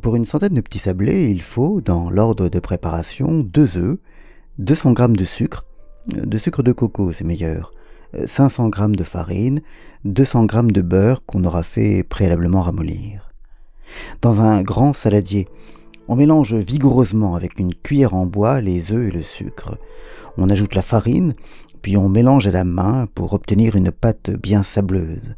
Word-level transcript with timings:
Pour 0.00 0.16
une 0.16 0.24
centaine 0.24 0.54
de 0.54 0.60
petits 0.60 0.78
sablés, 0.78 1.30
il 1.30 1.42
faut, 1.42 1.80
dans 1.80 2.10
l'ordre 2.10 2.48
de 2.48 2.60
préparation, 2.60 3.40
deux 3.40 3.76
œufs, 3.76 3.98
200 4.58 4.94
g 4.96 5.08
de 5.08 5.24
sucre, 5.24 5.64
de 6.08 6.38
sucre 6.38 6.62
de 6.62 6.72
coco 6.72 7.12
c'est 7.12 7.24
meilleur, 7.24 7.72
500 8.26 8.70
g 8.76 8.82
de 8.88 9.04
farine, 9.04 9.60
200 10.04 10.46
g 10.50 10.62
de 10.72 10.82
beurre 10.82 11.24
qu'on 11.24 11.44
aura 11.44 11.62
fait 11.62 12.02
préalablement 12.02 12.62
ramollir. 12.62 13.30
Dans 14.20 14.40
un 14.40 14.62
grand 14.62 14.92
saladier, 14.92 15.46
on 16.08 16.16
mélange 16.16 16.54
vigoureusement 16.54 17.34
avec 17.34 17.58
une 17.58 17.74
cuillère 17.74 18.14
en 18.14 18.26
bois 18.26 18.60
les 18.60 18.92
œufs 18.92 19.08
et 19.08 19.16
le 19.16 19.22
sucre. 19.22 19.78
On 20.36 20.50
ajoute 20.50 20.74
la 20.74 20.82
farine, 20.82 21.34
puis 21.80 21.96
on 21.96 22.08
mélange 22.08 22.46
à 22.46 22.52
la 22.52 22.64
main 22.64 23.06
pour 23.14 23.32
obtenir 23.32 23.76
une 23.76 23.90
pâte 23.90 24.30
bien 24.30 24.62
sableuse. 24.62 25.34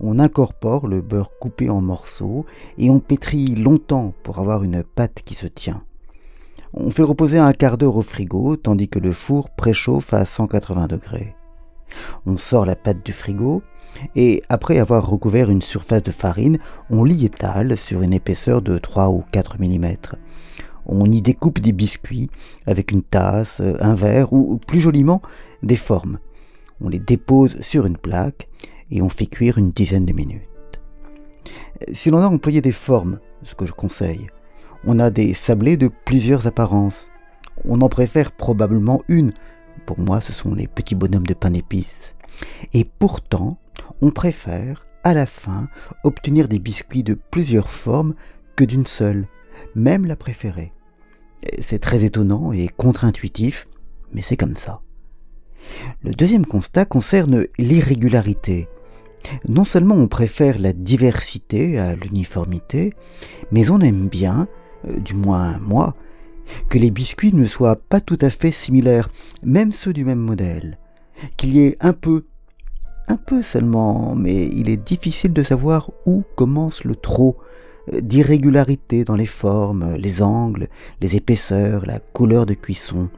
On 0.00 0.18
incorpore 0.18 0.86
le 0.86 1.00
beurre 1.00 1.30
coupé 1.40 1.70
en 1.70 1.80
morceaux 1.80 2.44
et 2.78 2.90
on 2.90 3.00
pétrit 3.00 3.54
longtemps 3.54 4.12
pour 4.22 4.38
avoir 4.38 4.64
une 4.64 4.82
pâte 4.82 5.22
qui 5.24 5.34
se 5.34 5.46
tient. 5.46 5.82
On 6.74 6.90
fait 6.90 7.02
reposer 7.02 7.38
un 7.38 7.52
quart 7.52 7.78
d'heure 7.78 7.96
au 7.96 8.02
frigo 8.02 8.56
tandis 8.56 8.88
que 8.88 8.98
le 8.98 9.12
four 9.12 9.50
préchauffe 9.50 10.12
à 10.12 10.24
180 10.24 10.86
degrés. 10.86 11.34
On 12.26 12.36
sort 12.36 12.66
la 12.66 12.76
pâte 12.76 13.04
du 13.04 13.12
frigo 13.12 13.62
et 14.14 14.42
après 14.48 14.78
avoir 14.78 15.08
recouvert 15.08 15.50
une 15.50 15.62
surface 15.62 16.02
de 16.02 16.10
farine, 16.10 16.58
on 16.90 17.04
l'y 17.04 17.24
étale 17.24 17.76
sur 17.76 18.02
une 18.02 18.12
épaisseur 18.12 18.62
de 18.62 18.78
3 18.78 19.08
ou 19.08 19.24
4 19.32 19.58
mm. 19.58 19.86
On 20.86 21.10
y 21.10 21.22
découpe 21.22 21.60
des 21.60 21.72
biscuits 21.72 22.30
avec 22.66 22.92
une 22.92 23.02
tasse, 23.02 23.60
un 23.60 23.94
verre 23.94 24.32
ou 24.32 24.58
plus 24.58 24.80
joliment 24.80 25.20
des 25.62 25.76
formes. 25.76 26.18
On 26.80 26.88
les 26.88 26.98
dépose 26.98 27.60
sur 27.60 27.86
une 27.86 27.96
plaque 27.96 28.48
et 28.90 29.02
on 29.02 29.08
fait 29.08 29.26
cuire 29.26 29.58
une 29.58 29.70
dizaine 29.70 30.06
de 30.06 30.12
minutes. 30.12 30.42
Si 31.92 32.10
l'on 32.10 32.18
a 32.18 32.28
employé 32.28 32.60
des 32.60 32.72
formes, 32.72 33.20
ce 33.42 33.54
que 33.54 33.66
je 33.66 33.72
conseille, 33.72 34.28
on 34.84 34.98
a 34.98 35.10
des 35.10 35.34
sablés 35.34 35.76
de 35.76 35.90
plusieurs 36.04 36.46
apparences. 36.46 37.10
On 37.64 37.80
en 37.80 37.88
préfère 37.88 38.32
probablement 38.32 39.00
une. 39.08 39.32
Pour 39.86 39.98
moi, 39.98 40.20
ce 40.20 40.32
sont 40.32 40.54
les 40.54 40.66
petits 40.66 40.94
bonhommes 40.94 41.26
de 41.26 41.34
pain 41.34 41.50
d'épices. 41.50 42.14
Et 42.72 42.84
pourtant, 42.84 43.58
on 44.00 44.10
préfère, 44.10 44.86
à 45.02 45.14
la 45.14 45.26
fin, 45.26 45.68
obtenir 46.04 46.48
des 46.48 46.58
biscuits 46.58 47.02
de 47.02 47.14
plusieurs 47.14 47.70
formes 47.70 48.14
que 48.56 48.64
d'une 48.64 48.86
seule, 48.86 49.26
même 49.74 50.06
la 50.06 50.16
préférée. 50.16 50.72
C'est 51.60 51.80
très 51.80 52.04
étonnant 52.04 52.52
et 52.52 52.68
contre-intuitif, 52.68 53.66
mais 54.12 54.22
c'est 54.22 54.36
comme 54.36 54.56
ça. 54.56 54.80
Le 56.02 56.12
deuxième 56.12 56.46
constat 56.46 56.84
concerne 56.84 57.46
l'irrégularité. 57.58 58.68
Non 59.48 59.64
seulement 59.64 59.94
on 59.94 60.08
préfère 60.08 60.58
la 60.58 60.72
diversité 60.72 61.78
à 61.78 61.94
l'uniformité, 61.94 62.94
mais 63.50 63.70
on 63.70 63.80
aime 63.80 64.08
bien, 64.08 64.46
euh, 64.86 64.98
du 64.98 65.14
moins 65.14 65.58
moi, 65.58 65.94
que 66.68 66.78
les 66.78 66.90
biscuits 66.90 67.34
ne 67.34 67.46
soient 67.46 67.76
pas 67.76 68.00
tout 68.00 68.18
à 68.20 68.30
fait 68.30 68.52
similaires, 68.52 69.10
même 69.42 69.72
ceux 69.72 69.92
du 69.92 70.04
même 70.04 70.20
modèle, 70.20 70.78
qu'il 71.36 71.54
y 71.54 71.60
ait 71.60 71.76
un 71.80 71.92
peu, 71.92 72.24
un 73.08 73.16
peu 73.16 73.42
seulement, 73.42 74.14
mais 74.14 74.46
il 74.46 74.68
est 74.68 74.76
difficile 74.76 75.32
de 75.32 75.42
savoir 75.42 75.90
où 76.06 76.22
commence 76.36 76.84
le 76.84 76.94
trop 76.94 77.36
euh, 77.92 78.00
d'irrégularité 78.00 79.04
dans 79.04 79.16
les 79.16 79.26
formes, 79.26 79.94
les 79.96 80.22
angles, 80.22 80.68
les 81.00 81.16
épaisseurs, 81.16 81.86
la 81.86 81.98
couleur 81.98 82.46
de 82.46 82.54
cuisson. 82.54 83.10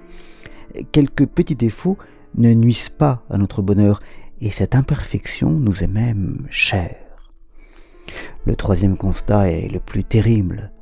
Quelques 0.92 1.26
petits 1.26 1.56
défauts 1.56 1.98
ne 2.36 2.52
nuisent 2.52 2.90
pas 2.90 3.24
à 3.28 3.38
notre 3.38 3.62
bonheur, 3.62 4.00
et 4.41 4.50
cette 4.50 4.74
imperfection 4.74 5.50
nous 5.50 5.83
est 5.83 5.88
même 5.88 6.46
chère. 6.50 7.33
Le 8.44 8.56
troisième 8.56 8.97
constat 8.97 9.50
est 9.50 9.69
le 9.69 9.80
plus 9.80 10.05
terrible. 10.05 10.72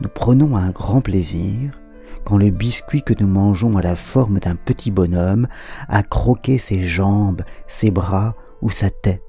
Nous 0.00 0.08
prenons 0.08 0.56
un 0.56 0.70
grand 0.70 1.00
plaisir, 1.00 1.80
quand 2.24 2.38
le 2.38 2.50
biscuit 2.50 3.02
que 3.02 3.14
nous 3.18 3.28
mangeons 3.28 3.76
a 3.76 3.82
la 3.82 3.96
forme 3.96 4.40
d'un 4.40 4.56
petit 4.56 4.90
bonhomme, 4.90 5.46
à 5.88 6.02
croquer 6.02 6.58
ses 6.58 6.86
jambes, 6.86 7.42
ses 7.68 7.90
bras 7.90 8.34
ou 8.62 8.70
sa 8.70 8.90
tête. 8.90 9.22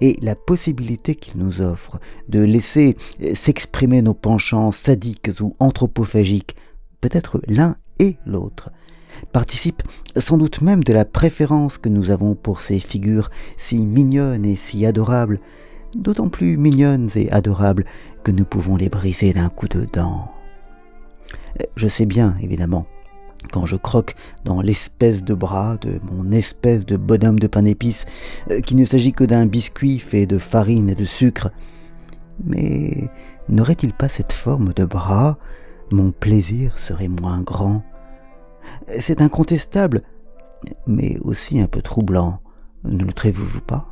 Et 0.00 0.16
la 0.22 0.34
possibilité 0.34 1.14
qu'il 1.14 1.38
nous 1.38 1.60
offre 1.60 1.98
de 2.28 2.40
laisser 2.40 2.96
s'exprimer 3.34 4.02
nos 4.02 4.14
penchants 4.14 4.72
sadiques 4.72 5.30
ou 5.40 5.56
anthropophagiques, 5.58 6.56
peut-être 7.00 7.40
l'un 7.48 7.76
et 7.98 8.16
l'autre, 8.24 8.70
participe 9.32 9.82
sans 10.16 10.38
doute 10.38 10.60
même 10.60 10.84
de 10.84 10.92
la 10.92 11.04
préférence 11.04 11.78
que 11.78 11.88
nous 11.88 12.10
avons 12.10 12.34
pour 12.34 12.60
ces 12.60 12.78
figures 12.78 13.30
si 13.58 13.86
mignonnes 13.86 14.44
et 14.44 14.56
si 14.56 14.86
adorables, 14.86 15.40
d'autant 15.96 16.28
plus 16.28 16.56
mignonnes 16.56 17.10
et 17.14 17.30
adorables 17.30 17.84
que 18.22 18.30
nous 18.30 18.44
pouvons 18.44 18.76
les 18.76 18.88
briser 18.88 19.32
d'un 19.32 19.48
coup 19.48 19.68
de 19.68 19.84
dent. 19.92 20.28
Je 21.76 21.88
sais 21.88 22.06
bien, 22.06 22.34
évidemment, 22.40 22.86
quand 23.52 23.66
je 23.66 23.76
croque 23.76 24.14
dans 24.44 24.60
l'espèce 24.60 25.22
de 25.22 25.34
bras 25.34 25.76
de 25.76 26.00
mon 26.10 26.32
espèce 26.32 26.84
de 26.84 26.96
bonhomme 26.96 27.38
de 27.38 27.46
pain 27.46 27.62
d'épices, 27.62 28.06
euh, 28.50 28.60
qu'il 28.60 28.76
ne 28.76 28.84
s'agit 28.84 29.12
que 29.12 29.24
d'un 29.24 29.46
biscuit 29.46 29.98
fait 29.98 30.26
de 30.26 30.38
farine 30.38 30.90
et 30.90 30.94
de 30.94 31.04
sucre. 31.04 31.50
Mais 32.44 33.08
n'aurait-il 33.48 33.92
pas 33.92 34.08
cette 34.08 34.32
forme 34.32 34.72
de 34.72 34.84
bras, 34.84 35.38
mon 35.92 36.10
plaisir 36.10 36.78
serait 36.78 37.08
moins 37.08 37.40
grand. 37.40 37.82
C'est 39.00 39.20
incontestable, 39.20 40.02
mais 40.86 41.18
aussi 41.20 41.60
un 41.60 41.66
peu 41.66 41.82
troublant, 41.82 42.40
ne 42.84 43.04
le 43.04 43.12
trouvez-vous 43.12 43.60
pas? 43.60 43.88